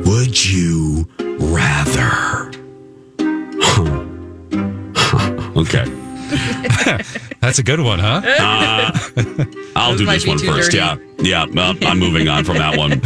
[0.07, 2.53] would you rather?
[5.59, 5.87] okay.
[7.45, 8.23] That's a good one, huh?
[8.41, 9.45] Uh,
[9.77, 10.71] I'll do this be one too first.
[10.71, 10.77] dirty.
[10.79, 10.97] Yeah.
[11.19, 11.47] Yeah.
[11.53, 13.01] well, I'm moving on from that one.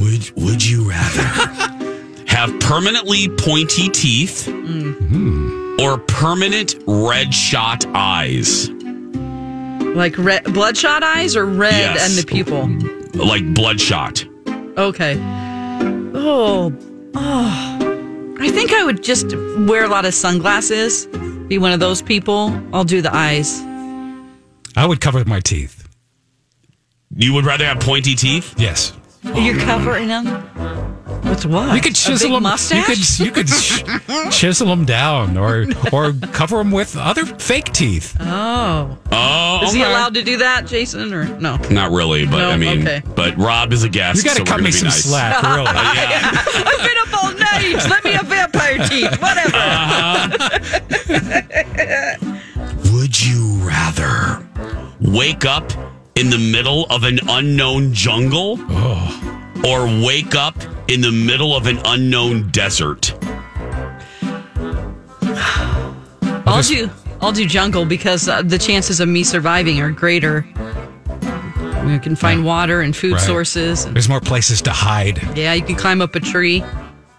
[0.00, 1.22] would Would you rather
[2.26, 4.48] have permanently pointy teeth
[5.80, 8.68] or permanent red shot eyes?
[8.70, 12.08] Like red, bloodshot eyes or red Yes.
[12.08, 12.68] and the pupil?
[13.26, 14.24] Like bloodshot.
[14.78, 15.16] Okay.
[16.14, 16.72] Oh,
[17.14, 18.36] oh.
[18.40, 19.26] I think I would just
[19.68, 21.06] wear a lot of sunglasses.
[21.52, 22.58] Be one of those people.
[22.72, 23.60] I'll do the eyes.
[24.74, 25.86] I would cover my teeth.
[27.14, 28.54] You would rather have pointy teeth?
[28.56, 28.94] Yes.
[29.22, 30.26] You're covering them
[31.24, 31.74] with what?
[31.74, 32.42] You could A chisel big them.
[32.44, 33.20] Mustache?
[33.20, 33.46] You could you
[34.26, 38.16] could sh- chisel them down, or or cover them with other fake teeth.
[38.20, 38.98] Oh.
[39.10, 39.90] Oh, Is he okay.
[39.90, 41.12] allowed to do that, Jason?
[41.14, 41.56] Or no?
[41.70, 43.02] Not really, but No, I mean, okay.
[43.14, 44.18] but Rob is a guest.
[44.18, 45.04] You gotta so we're cut gonna me be some nice.
[45.04, 45.64] slack, really.
[45.64, 46.30] Yeah.
[46.66, 47.88] I've been up all night.
[47.90, 49.20] Let me have vampire teeth.
[49.20, 49.56] Whatever.
[49.56, 51.32] Uh-huh.
[52.92, 54.46] Would you rather
[55.00, 55.70] wake up
[56.14, 59.62] in the middle of an unknown jungle oh.
[59.66, 60.54] or wake up
[60.92, 63.14] in the middle of an unknown desert?
[66.46, 66.90] I'll do.
[67.20, 70.44] I'll do jungle because uh, the chances of me surviving are greater.
[71.86, 73.20] You can find water and food Right.
[73.20, 73.86] sources.
[73.86, 75.20] There's more places to hide.
[75.36, 76.62] Yeah, you can climb up a tree.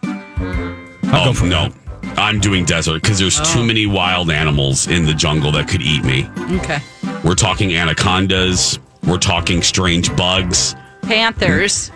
[0.03, 1.69] I'll oh, go for no.
[2.17, 3.43] I'm doing desert because there's Oh.
[3.45, 6.29] too many wild animals in the jungle that could eat me.
[6.57, 6.79] Okay.
[7.23, 8.77] We're talking anacondas.
[9.05, 11.91] We're talking strange bugs, Panthers.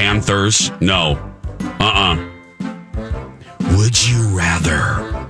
[0.00, 0.70] Panthers.
[0.80, 1.18] No.
[1.78, 2.16] Uh uh
[3.76, 5.28] Would you rather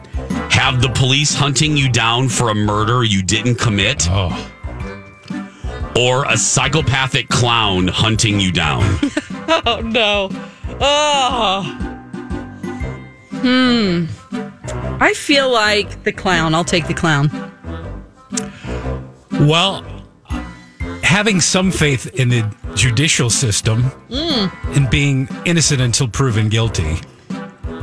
[0.48, 4.30] have the police hunting you down for a murder you didn't commit Oh,
[5.98, 8.98] or a psychopathic clown hunting you down?
[9.66, 10.28] Oh no.
[10.80, 11.62] Oh.
[13.33, 14.04] Hmm.
[15.02, 16.54] I feel like the clown.
[16.54, 17.28] I'll take the clown.
[19.33, 19.85] well,
[21.02, 22.42] having some faith in the
[22.84, 23.78] judicial system
[24.10, 24.50] Mm.
[24.76, 26.96] and being innocent until proven guilty,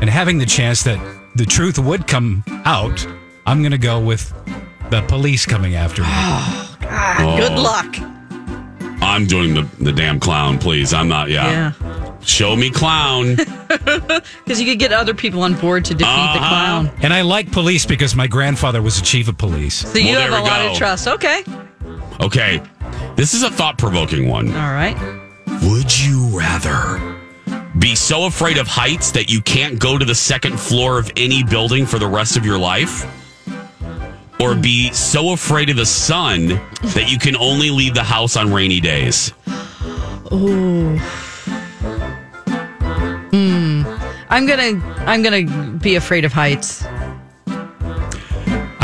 [0.01, 0.97] and having the chance that
[1.35, 3.05] the truth would come out,
[3.45, 4.33] I'm going to go with
[4.89, 6.07] the police coming after me.
[6.09, 7.61] Ah, Good Oh.
[7.61, 7.95] luck.
[9.01, 10.93] I'm doing the, the damn clown, please.
[10.93, 11.47] I'm not, yeah.
[11.49, 11.71] Yeah.
[12.21, 13.37] Show me clown.
[13.67, 16.49] Because you could get other people on board to defeat the Uh-huh.
[16.49, 16.91] clown.
[17.03, 19.75] And I like police because my grandfather was a chief of police.
[19.75, 20.71] So you Well, have a lot go.
[20.71, 21.07] of trust.
[21.07, 21.43] Okay.
[22.19, 22.61] Okay.
[23.15, 24.47] This is a thought provoking one.
[24.49, 24.95] All right.
[25.63, 27.17] Would you rather
[27.79, 31.43] be so afraid of heights that you can't go to the second floor of any
[31.43, 33.05] building for the rest of your life?
[34.39, 38.53] Or be so afraid of the sun that you can only leave the house on
[38.53, 39.33] rainy days?
[40.29, 40.95] Oh.
[43.31, 43.83] Hmm.
[44.29, 44.81] I'm gonna.
[45.05, 46.85] I'm gonna be afraid of heights.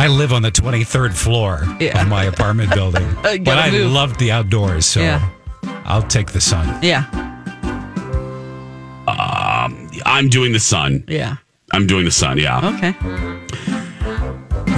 [0.04, 2.02] I live on the 23rd floor Yeah.
[2.02, 3.90] of my apartment building, Uh, but gotta I move.
[3.90, 5.30] loved the outdoors, so Yeah.
[5.86, 6.78] I'll take the sun.
[6.82, 7.06] Yeah.
[9.08, 11.06] Um, I'm doing the sun.
[11.08, 11.38] Yeah.
[11.72, 12.58] I'm doing the sun, yeah.
[12.76, 12.94] Okay.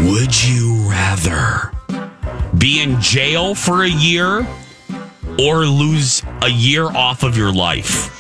[0.09, 1.71] Would you rather
[2.59, 4.45] be in jail for a year
[5.39, 8.11] or lose a year off of your life?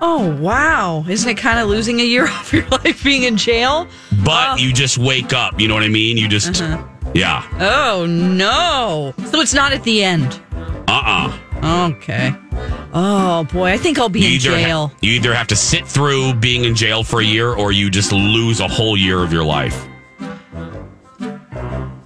[0.00, 1.04] Oh wow!
[1.08, 3.88] Isn't it kind of losing a year off your life being in jail?
[4.24, 5.60] But you just wake up.
[5.60, 6.16] You know what I mean?
[6.16, 6.82] You just, Uh-huh.
[7.14, 7.46] yeah.
[7.60, 9.12] Oh no!
[9.30, 10.40] So it's not at the end.
[10.88, 11.30] Uh
[11.62, 12.34] uh Okay.
[12.92, 14.92] Oh boy, I think I'll be You in either, ha- jail.
[15.00, 18.12] you either have to sit through being in jail for a year or you just
[18.12, 19.86] lose a whole year of your life.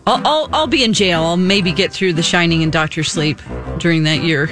[0.06, 1.22] I'll, I'll I'll be in jail.
[1.22, 3.40] I'll maybe get through The Shining and Doctor Sleep
[3.78, 4.46] during that year.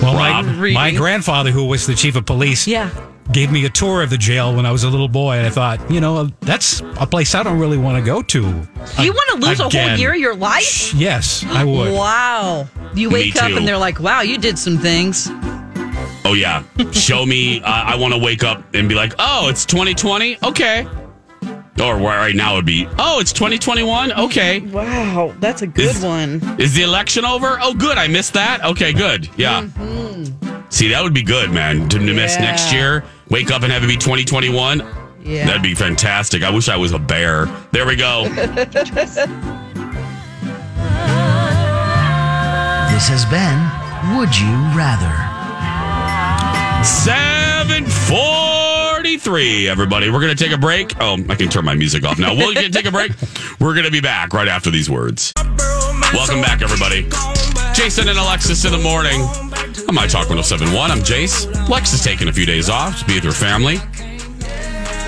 [0.00, 2.90] Well, my, my grandfather, who was the chief of police, Yeah.
[3.32, 5.50] Gave me a tour of the jail when I was a little boy, and I
[5.50, 8.40] thought, you know, that's a place I don't really want to go to.
[8.40, 10.92] You want to lose a whole year of your life?
[10.94, 11.92] Yes, I would.
[11.92, 12.66] Wow.
[12.94, 13.56] You Me wake up too.
[13.56, 15.28] and they're like, wow, you did some things.
[16.24, 16.62] Oh yeah,
[16.92, 17.60] show me.
[17.62, 20.38] Uh, I want to wake up and be like, oh, it's 2020.
[20.44, 20.86] Okay.
[21.80, 24.12] Or where right now would be, oh, it's 2021.
[24.12, 24.58] Okay.
[24.60, 26.40] Wow, that's a good Is- one.
[26.60, 27.56] Is the election over?
[27.62, 27.96] Oh, good.
[27.98, 28.64] I missed that.
[28.64, 29.28] Okay, good.
[29.36, 29.68] Yeah.
[30.70, 31.88] See, that would be good, man.
[31.88, 32.42] To miss Yeah.
[32.42, 34.82] next year, wake up and have it be 2021.
[35.24, 35.46] Yeah.
[35.46, 36.42] That'd be fantastic.
[36.42, 37.46] I wish I was a bear.
[37.72, 38.28] There we go.
[42.98, 43.58] This has been
[44.18, 45.14] Would You Rather?
[46.84, 50.10] 743, everybody.
[50.10, 50.94] We're going to take a break.
[51.00, 52.32] Oh, I can turn my music off now.
[52.34, 53.12] We're going to take a break.
[53.60, 55.32] We're going to be back right after these words.
[56.12, 57.06] Welcome back, everybody.
[57.72, 59.20] Jason and Alexis in the morning.
[59.88, 60.90] On My Talk 1071.
[60.90, 61.68] I'm Jace.
[61.68, 63.78] Lex is taking a few days off to be with her family.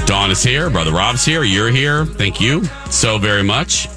[0.07, 0.71] Dawn is here.
[0.71, 1.45] Brother Rob's here.
[1.45, 2.07] You're here.
[2.07, 3.89] Thank you so very much.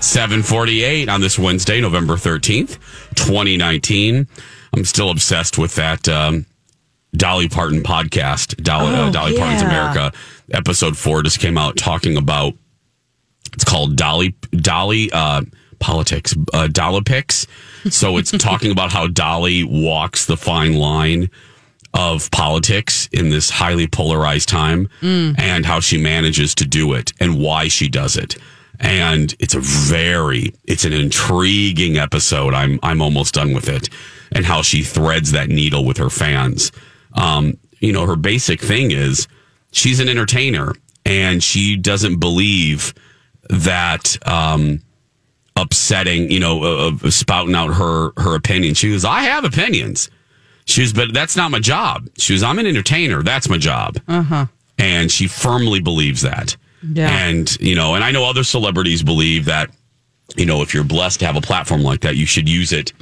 [0.00, 2.78] 748 on this Wednesday, November 13th,
[3.14, 4.26] 2019.
[4.74, 6.46] I'm still obsessed with that um,
[7.16, 9.62] Dolly Parton podcast, Dolly, uh, Oh, Dolly Parton's.
[9.62, 10.12] America.
[10.52, 12.54] Episode four just came out talking about,
[13.52, 15.42] it's called Dolly, Dolly, uh,
[15.82, 17.46] politics, uh, Dollitics.
[17.92, 21.28] So it's talking about how Dolly walks the fine line
[21.94, 24.88] of politics in this highly polarized time
[25.36, 28.36] and how she manages to do it and why she does it.
[28.80, 32.54] And it's a very, it's an intriguing episode.
[32.54, 33.90] I'm, I'm almost done with it
[34.34, 36.72] and how she threads that needle with her fans.
[37.12, 39.28] Um, you know, her basic thing is
[39.72, 40.72] she's an entertainer
[41.04, 42.94] and she doesn't believe
[43.50, 44.80] that, um,
[45.56, 48.74] upsetting, you know, of of spouting out her, her opinion.
[48.74, 50.10] She goes, I have opinions.
[50.64, 52.08] She was, but that's not my job.
[52.16, 53.22] She was, I'm an entertainer.
[53.22, 53.98] That's my job.
[54.06, 54.46] Uh huh.
[54.78, 56.56] And she firmly believes that.
[56.82, 57.08] Yeah.
[57.08, 59.70] And, you know, and I know other celebrities believe that,
[60.36, 62.92] you know, if you're blessed to have a platform like that, you should use it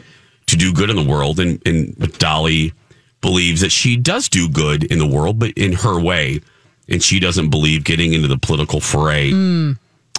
[0.46, 1.38] to do good in the world.
[1.38, 2.72] And, and Dolly
[3.20, 6.40] believes that she does do good in the world, but in her way.
[6.88, 9.30] And she doesn't believe getting into the political fray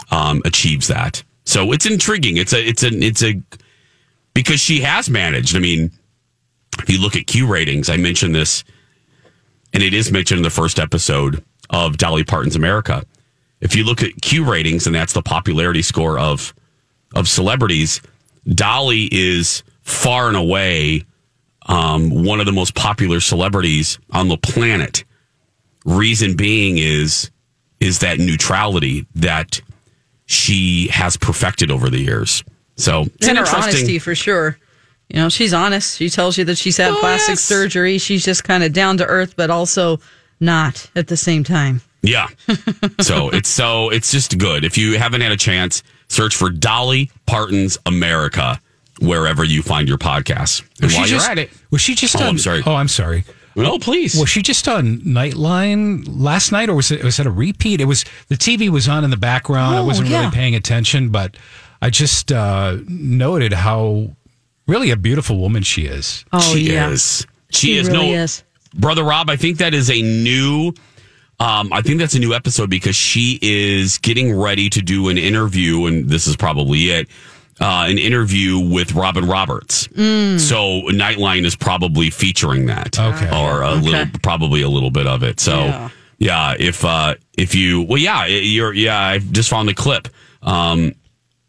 [0.10, 1.24] um, achieves that.
[1.52, 2.38] So it's intriguing.
[2.38, 3.42] It's a, it's a, it's a,
[4.34, 5.54] because she has managed.
[5.54, 5.92] I mean,
[6.80, 8.64] if you look at Q ratings, I mentioned this,
[9.74, 13.04] and it is mentioned in the first episode of Dolly Parton's America.
[13.60, 16.54] If you look at Q ratings, and that's the popularity score of
[17.16, 18.02] of celebrities,
[18.48, 21.04] Dolly is far and away
[21.66, 25.04] um, one of the most popular celebrities on the planet.
[25.84, 27.30] Reason being is
[27.82, 29.60] is that neutrality that
[30.32, 32.44] she has perfected over the years.
[32.78, 34.58] So it's And an her honesty for sure.
[35.10, 35.98] You know, she's honest.
[35.98, 37.42] She tells you that she's had Oh, plastic yes.
[37.44, 37.98] surgery.
[37.98, 40.00] She's just kind of down to earth, but also
[40.40, 41.82] not at the same time.
[42.02, 42.28] Yeah.
[43.02, 44.64] so it's so it's just good.
[44.64, 48.60] If you haven't had a chance, search for Dolly Parton's America
[49.02, 50.62] wherever you find your podcasts.
[50.82, 52.28] And Was she while you're just- at it, Was she just Oh, on?
[52.30, 52.64] I'm sorry.
[52.66, 53.26] Oh, I'm sorry.
[53.56, 54.16] No, please.
[54.20, 57.82] Was she just on Nightline last night, or was it was it a repeat?
[57.82, 59.76] It was the TV was on in the background.
[59.76, 60.20] I Oh, wasn't yeah.
[60.22, 61.36] really paying attention, but
[61.82, 64.16] I just uh, noted how
[64.68, 66.24] really a beautiful woman she is.
[66.32, 66.90] Oh, she yeah.
[66.90, 67.26] is.
[67.52, 67.88] She, She is.
[67.90, 68.44] really no, is.
[68.74, 69.30] brother Rob.
[69.30, 70.74] I think that is a new.
[71.40, 75.18] Um, I think that's a new episode because she is getting ready to do an
[75.18, 77.08] interview, and this is probably it.
[77.62, 79.88] Uh, an interview with Robin Roberts.
[79.90, 80.40] Mm.
[80.40, 83.30] So Nightline is probably featuring that, Okay.
[83.30, 85.40] or a little, probably a little bit of it.
[85.40, 85.90] So Yeah.
[86.18, 90.08] yeah, if uh, if you, well, yeah, you're, yeah, I just found the clip.
[90.42, 90.94] Um,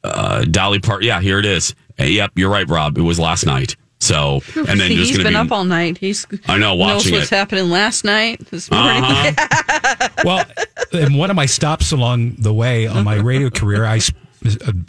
[0.05, 1.75] uh, Dolly Part, yeah, here it is.
[1.98, 2.98] Uh, yep, you're right, Rob.
[2.98, 3.77] It was last night.
[4.01, 5.37] So, and then there's He's going to been be.
[5.37, 5.96] up all night.
[5.96, 7.37] He's I know, knows watching what's it.
[7.37, 9.03] happening last night, this morning.
[9.03, 10.09] Uh-huh.
[10.25, 10.44] Well,
[10.92, 14.12] in one of my stops along the way on my radio career, I s-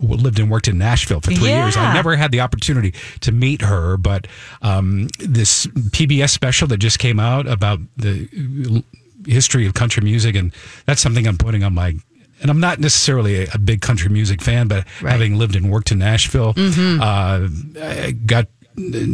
[0.01, 1.77] lived and worked in Nashville for three years.
[1.77, 4.27] I never had the opportunity to meet her, but
[4.61, 8.83] um, this PBS special that just came out about the
[9.27, 10.53] history of country music, and
[10.85, 11.95] that's something I'm putting on my.
[12.41, 15.99] And I'm not necessarily a, big country music fan, but having lived and worked in
[15.99, 17.47] Nashville, uh,
[17.81, 18.47] I got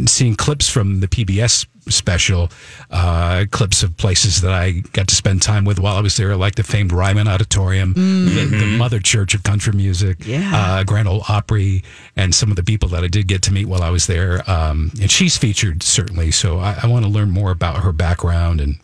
[0.06, 2.50] seeing clips from the PBS special,
[2.90, 6.36] uh, clips of places that I got to spend time with while I was there,
[6.36, 10.50] like the famed Ryman Auditorium, the, the Mother Church of Country Music, Yeah.
[10.54, 11.82] uh, Grand Ole Opry,
[12.16, 14.48] and some of the people that I did get to meet while I was there.
[14.48, 18.60] Um, and she's featured certainly, so I, I want to learn more about her background
[18.60, 18.76] and.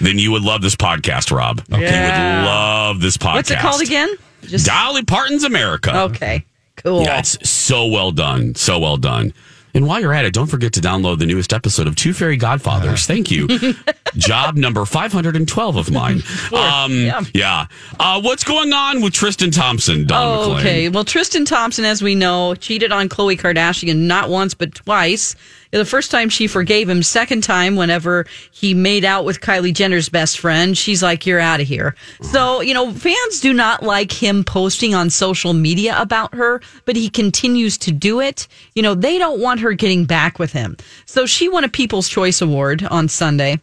[0.00, 1.60] then you would love this podcast, Rob.
[1.68, 2.40] You Yeah.
[2.40, 3.34] would love this podcast.
[3.34, 4.14] What's it called again?
[4.42, 5.96] Just Dolly Parton's America.
[6.02, 6.44] okay,
[6.76, 7.02] cool.
[7.02, 8.54] Yeah, it's so well done.
[8.54, 9.32] So well done.
[9.74, 12.36] And while you're at it, don't forget to download the newest episode of Two Fairy
[12.36, 13.06] Godfathers.
[13.06, 13.48] Thank you.
[14.16, 16.22] Job number 512 of mine.
[16.52, 17.22] Um, Yeah.
[17.34, 17.66] yeah.
[17.98, 20.54] Uh, what's going on with Tristan Thompson, Dawn McClain?
[20.54, 20.88] Oh, Okay.
[20.88, 25.34] Well, Tristan Thompson, as we know, cheated on Khloe Kardashian not once but twice.
[25.74, 27.02] The first time she forgave him.
[27.02, 31.60] Second time, whenever he made out with Kylie Jenner's best friend, she's like, "You're out
[31.60, 36.34] of here." So you know, fans do not like him posting on social media about
[36.34, 38.46] her, but he continues to do it.
[38.76, 40.76] You know, they don't want her getting back with him.
[41.06, 43.60] So she won a People's Choice Award on Sunday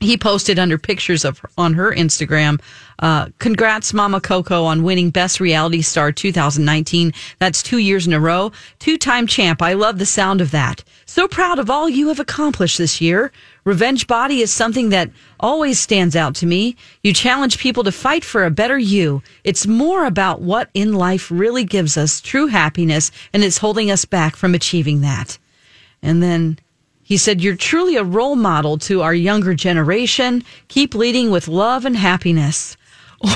[0.00, 2.60] he posted under pictures of on her Instagram.
[2.98, 7.14] Uh, congrats, Mama Coco, on winning Best Reality Star 2019.
[7.38, 8.52] That's two years in a row.
[8.78, 9.62] Two time champ.
[9.62, 10.84] I love the sound of that.
[11.06, 13.32] So proud of all you have accomplished this year.
[13.64, 16.76] Revenge Body is something that always stands out to me.
[17.02, 19.22] You challenge people to fight for a better you.
[19.44, 24.04] It's more about what in life really gives us true happiness and is holding us
[24.04, 25.38] back from achieving that.
[26.02, 26.58] And then
[27.06, 30.42] he said, You're truly a role model to our younger generation.
[30.66, 32.76] Keep leading with love and happiness.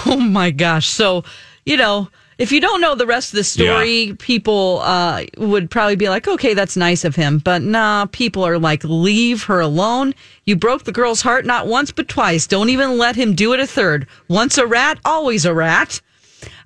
[0.07, 0.89] Oh my gosh.
[0.89, 1.25] So,
[1.65, 5.97] you know, if you don't know the rest of the story, people uh, would probably
[5.97, 7.39] be like, okay, that's nice of him.
[7.39, 10.15] But nah, people are like, leave her alone.
[10.45, 12.47] You broke the girl's heart not once, but twice.
[12.47, 14.07] Don't even let him do it a third.
[14.29, 16.01] Once a rat, always a rat.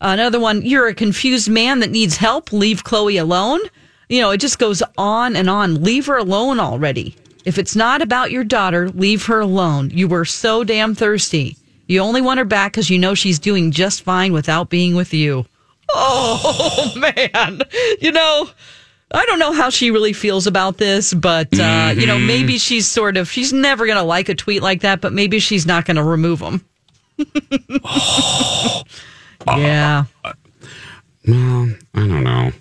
[0.01, 2.53] Another one, you're a confused man that needs help.
[2.53, 3.61] Leave Khloe alone.
[4.09, 5.83] You know, it just goes on and on.
[5.83, 7.17] Leave her alone already.
[7.45, 9.91] If it's not about your daughter, leave her alone.
[9.91, 11.57] You were so damn thirsty.
[11.87, 15.13] You only want her back because you know she's doing just fine without being with
[15.13, 15.45] you.
[15.91, 17.61] Oh, man.
[18.01, 18.49] You know,
[19.13, 22.87] I don't know how she really feels about this, but, uh, you know, maybe she's
[22.87, 25.85] sort of, she's never going to like a tweet like that, but maybe she's not
[25.85, 26.65] going to remove them.
[29.47, 30.05] yeah.
[31.27, 32.53] Well, I don't know.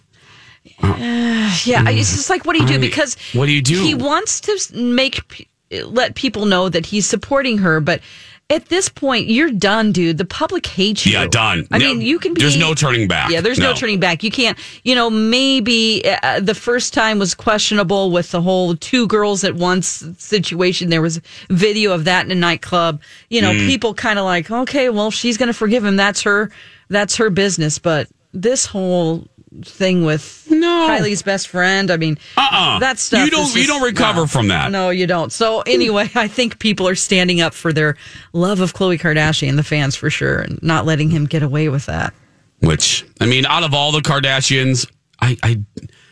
[1.66, 2.80] Yeah, it's just like, what do you do?
[2.80, 3.82] Because what do you do?
[3.82, 5.48] He wants to make
[5.86, 8.02] let people know that he's supporting her, but
[8.50, 10.18] at this point, you're done, dude.
[10.18, 11.14] The public hates you.
[11.14, 11.66] Yeah, done.
[11.72, 12.42] I No, mean, you can be.
[12.42, 13.30] there's no turning back.
[13.32, 13.76] Yeah, there's no, No.
[13.76, 14.24] turning back.
[14.24, 14.58] You can't.
[14.84, 19.56] You know, maybe uh, the first time was questionable with the whole two girls at
[19.56, 20.90] once situation.
[20.90, 23.02] There was video of that in a nightclub.
[23.30, 23.68] You know, Mm.
[23.68, 25.96] people kind of like, okay, well, she's going to forgive him.
[25.96, 26.52] That's her.
[26.90, 27.80] That's her business.
[27.80, 29.26] But this whole
[29.62, 30.88] thing with no.
[30.90, 31.92] Kylie's best friend.
[31.92, 32.80] I mean, Uh-uh.
[32.80, 33.26] that stuff.
[33.26, 34.28] You don't- just- you don't recover no.
[34.28, 34.72] from that.
[34.72, 35.32] No, you don't.
[35.32, 37.96] So anyway, I think people are standing up for their
[38.34, 41.86] love of Khloe Kardashian, the fans for sure, and not letting him get away with
[41.86, 42.14] that.
[42.60, 44.90] Which I mean, out of all the Kardashians,
[45.22, 45.60] I, I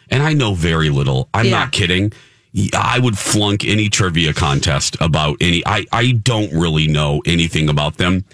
[0.09, 1.29] and I know very little.
[1.33, 1.51] I'm Yeah.
[1.51, 2.11] not kidding.
[2.73, 5.63] I would flunk any trivia contest about any.
[5.65, 8.25] I I don't really know anything about them.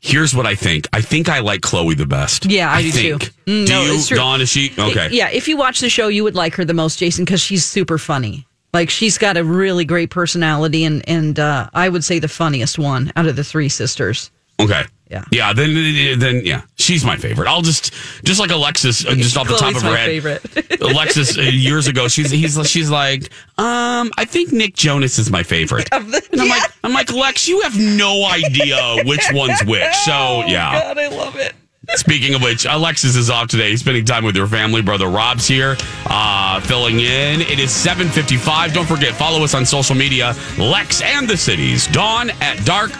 [0.00, 0.88] Here's what I think.
[0.94, 2.46] I think I like Khloe the best.
[2.46, 3.22] Yeah, I, do think.
[3.22, 3.30] too.
[3.46, 4.16] Mm, Do no, you, it's true.
[4.16, 4.40] Dawn?
[4.40, 5.10] Is she okay?
[5.12, 7.64] Yeah, if you watch the show, you would like her the most, Jason, because she's
[7.66, 8.46] super funny.
[8.72, 12.78] Like she's got a really great personality, and and uh, I would say the funniest
[12.78, 14.30] one out of the three sisters.
[14.60, 14.84] Okay.
[15.10, 15.24] Yeah.
[15.32, 15.52] Yeah.
[15.52, 17.48] Then, then, yeah, she's my favorite.
[17.48, 17.92] I'll just,
[18.24, 20.40] just like Alexis, uh, just off the top Khloe's of her my head.
[20.42, 20.80] favorite.
[20.80, 23.24] Alexis uh, years ago, she's he's she's like,
[23.58, 25.88] um, I think Nick Jonas is my favorite.
[25.92, 29.94] and I'm like, I'm like, Lex, you have no idea which one's which.
[30.04, 30.80] So yeah.
[30.80, 31.54] God, I love it.
[31.96, 34.80] Speaking of which, Alexis is off today, spending time with her family.
[34.80, 37.40] Brother Rob's here, uh, filling in.
[37.40, 38.72] It is 7.55.
[38.72, 40.36] Don't forget, follow us on social media.
[40.56, 41.88] Lex and the Cities.
[41.88, 42.92] Dawn at Dark.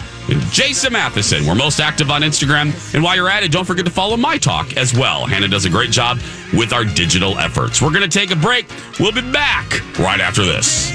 [0.51, 1.45] Jason Matheson.
[1.45, 2.93] We're most active on Instagram.
[2.93, 5.25] And while you're at it, don't forget to follow My Talk as well.
[5.25, 6.19] Hannah does a great job
[6.53, 7.81] with our digital efforts.
[7.81, 8.67] We're going to take a break.
[8.99, 10.91] We'll be back right after this.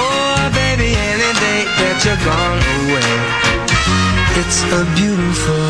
[0.00, 0.94] Oh, baby,
[4.38, 5.67] it's a beautiful.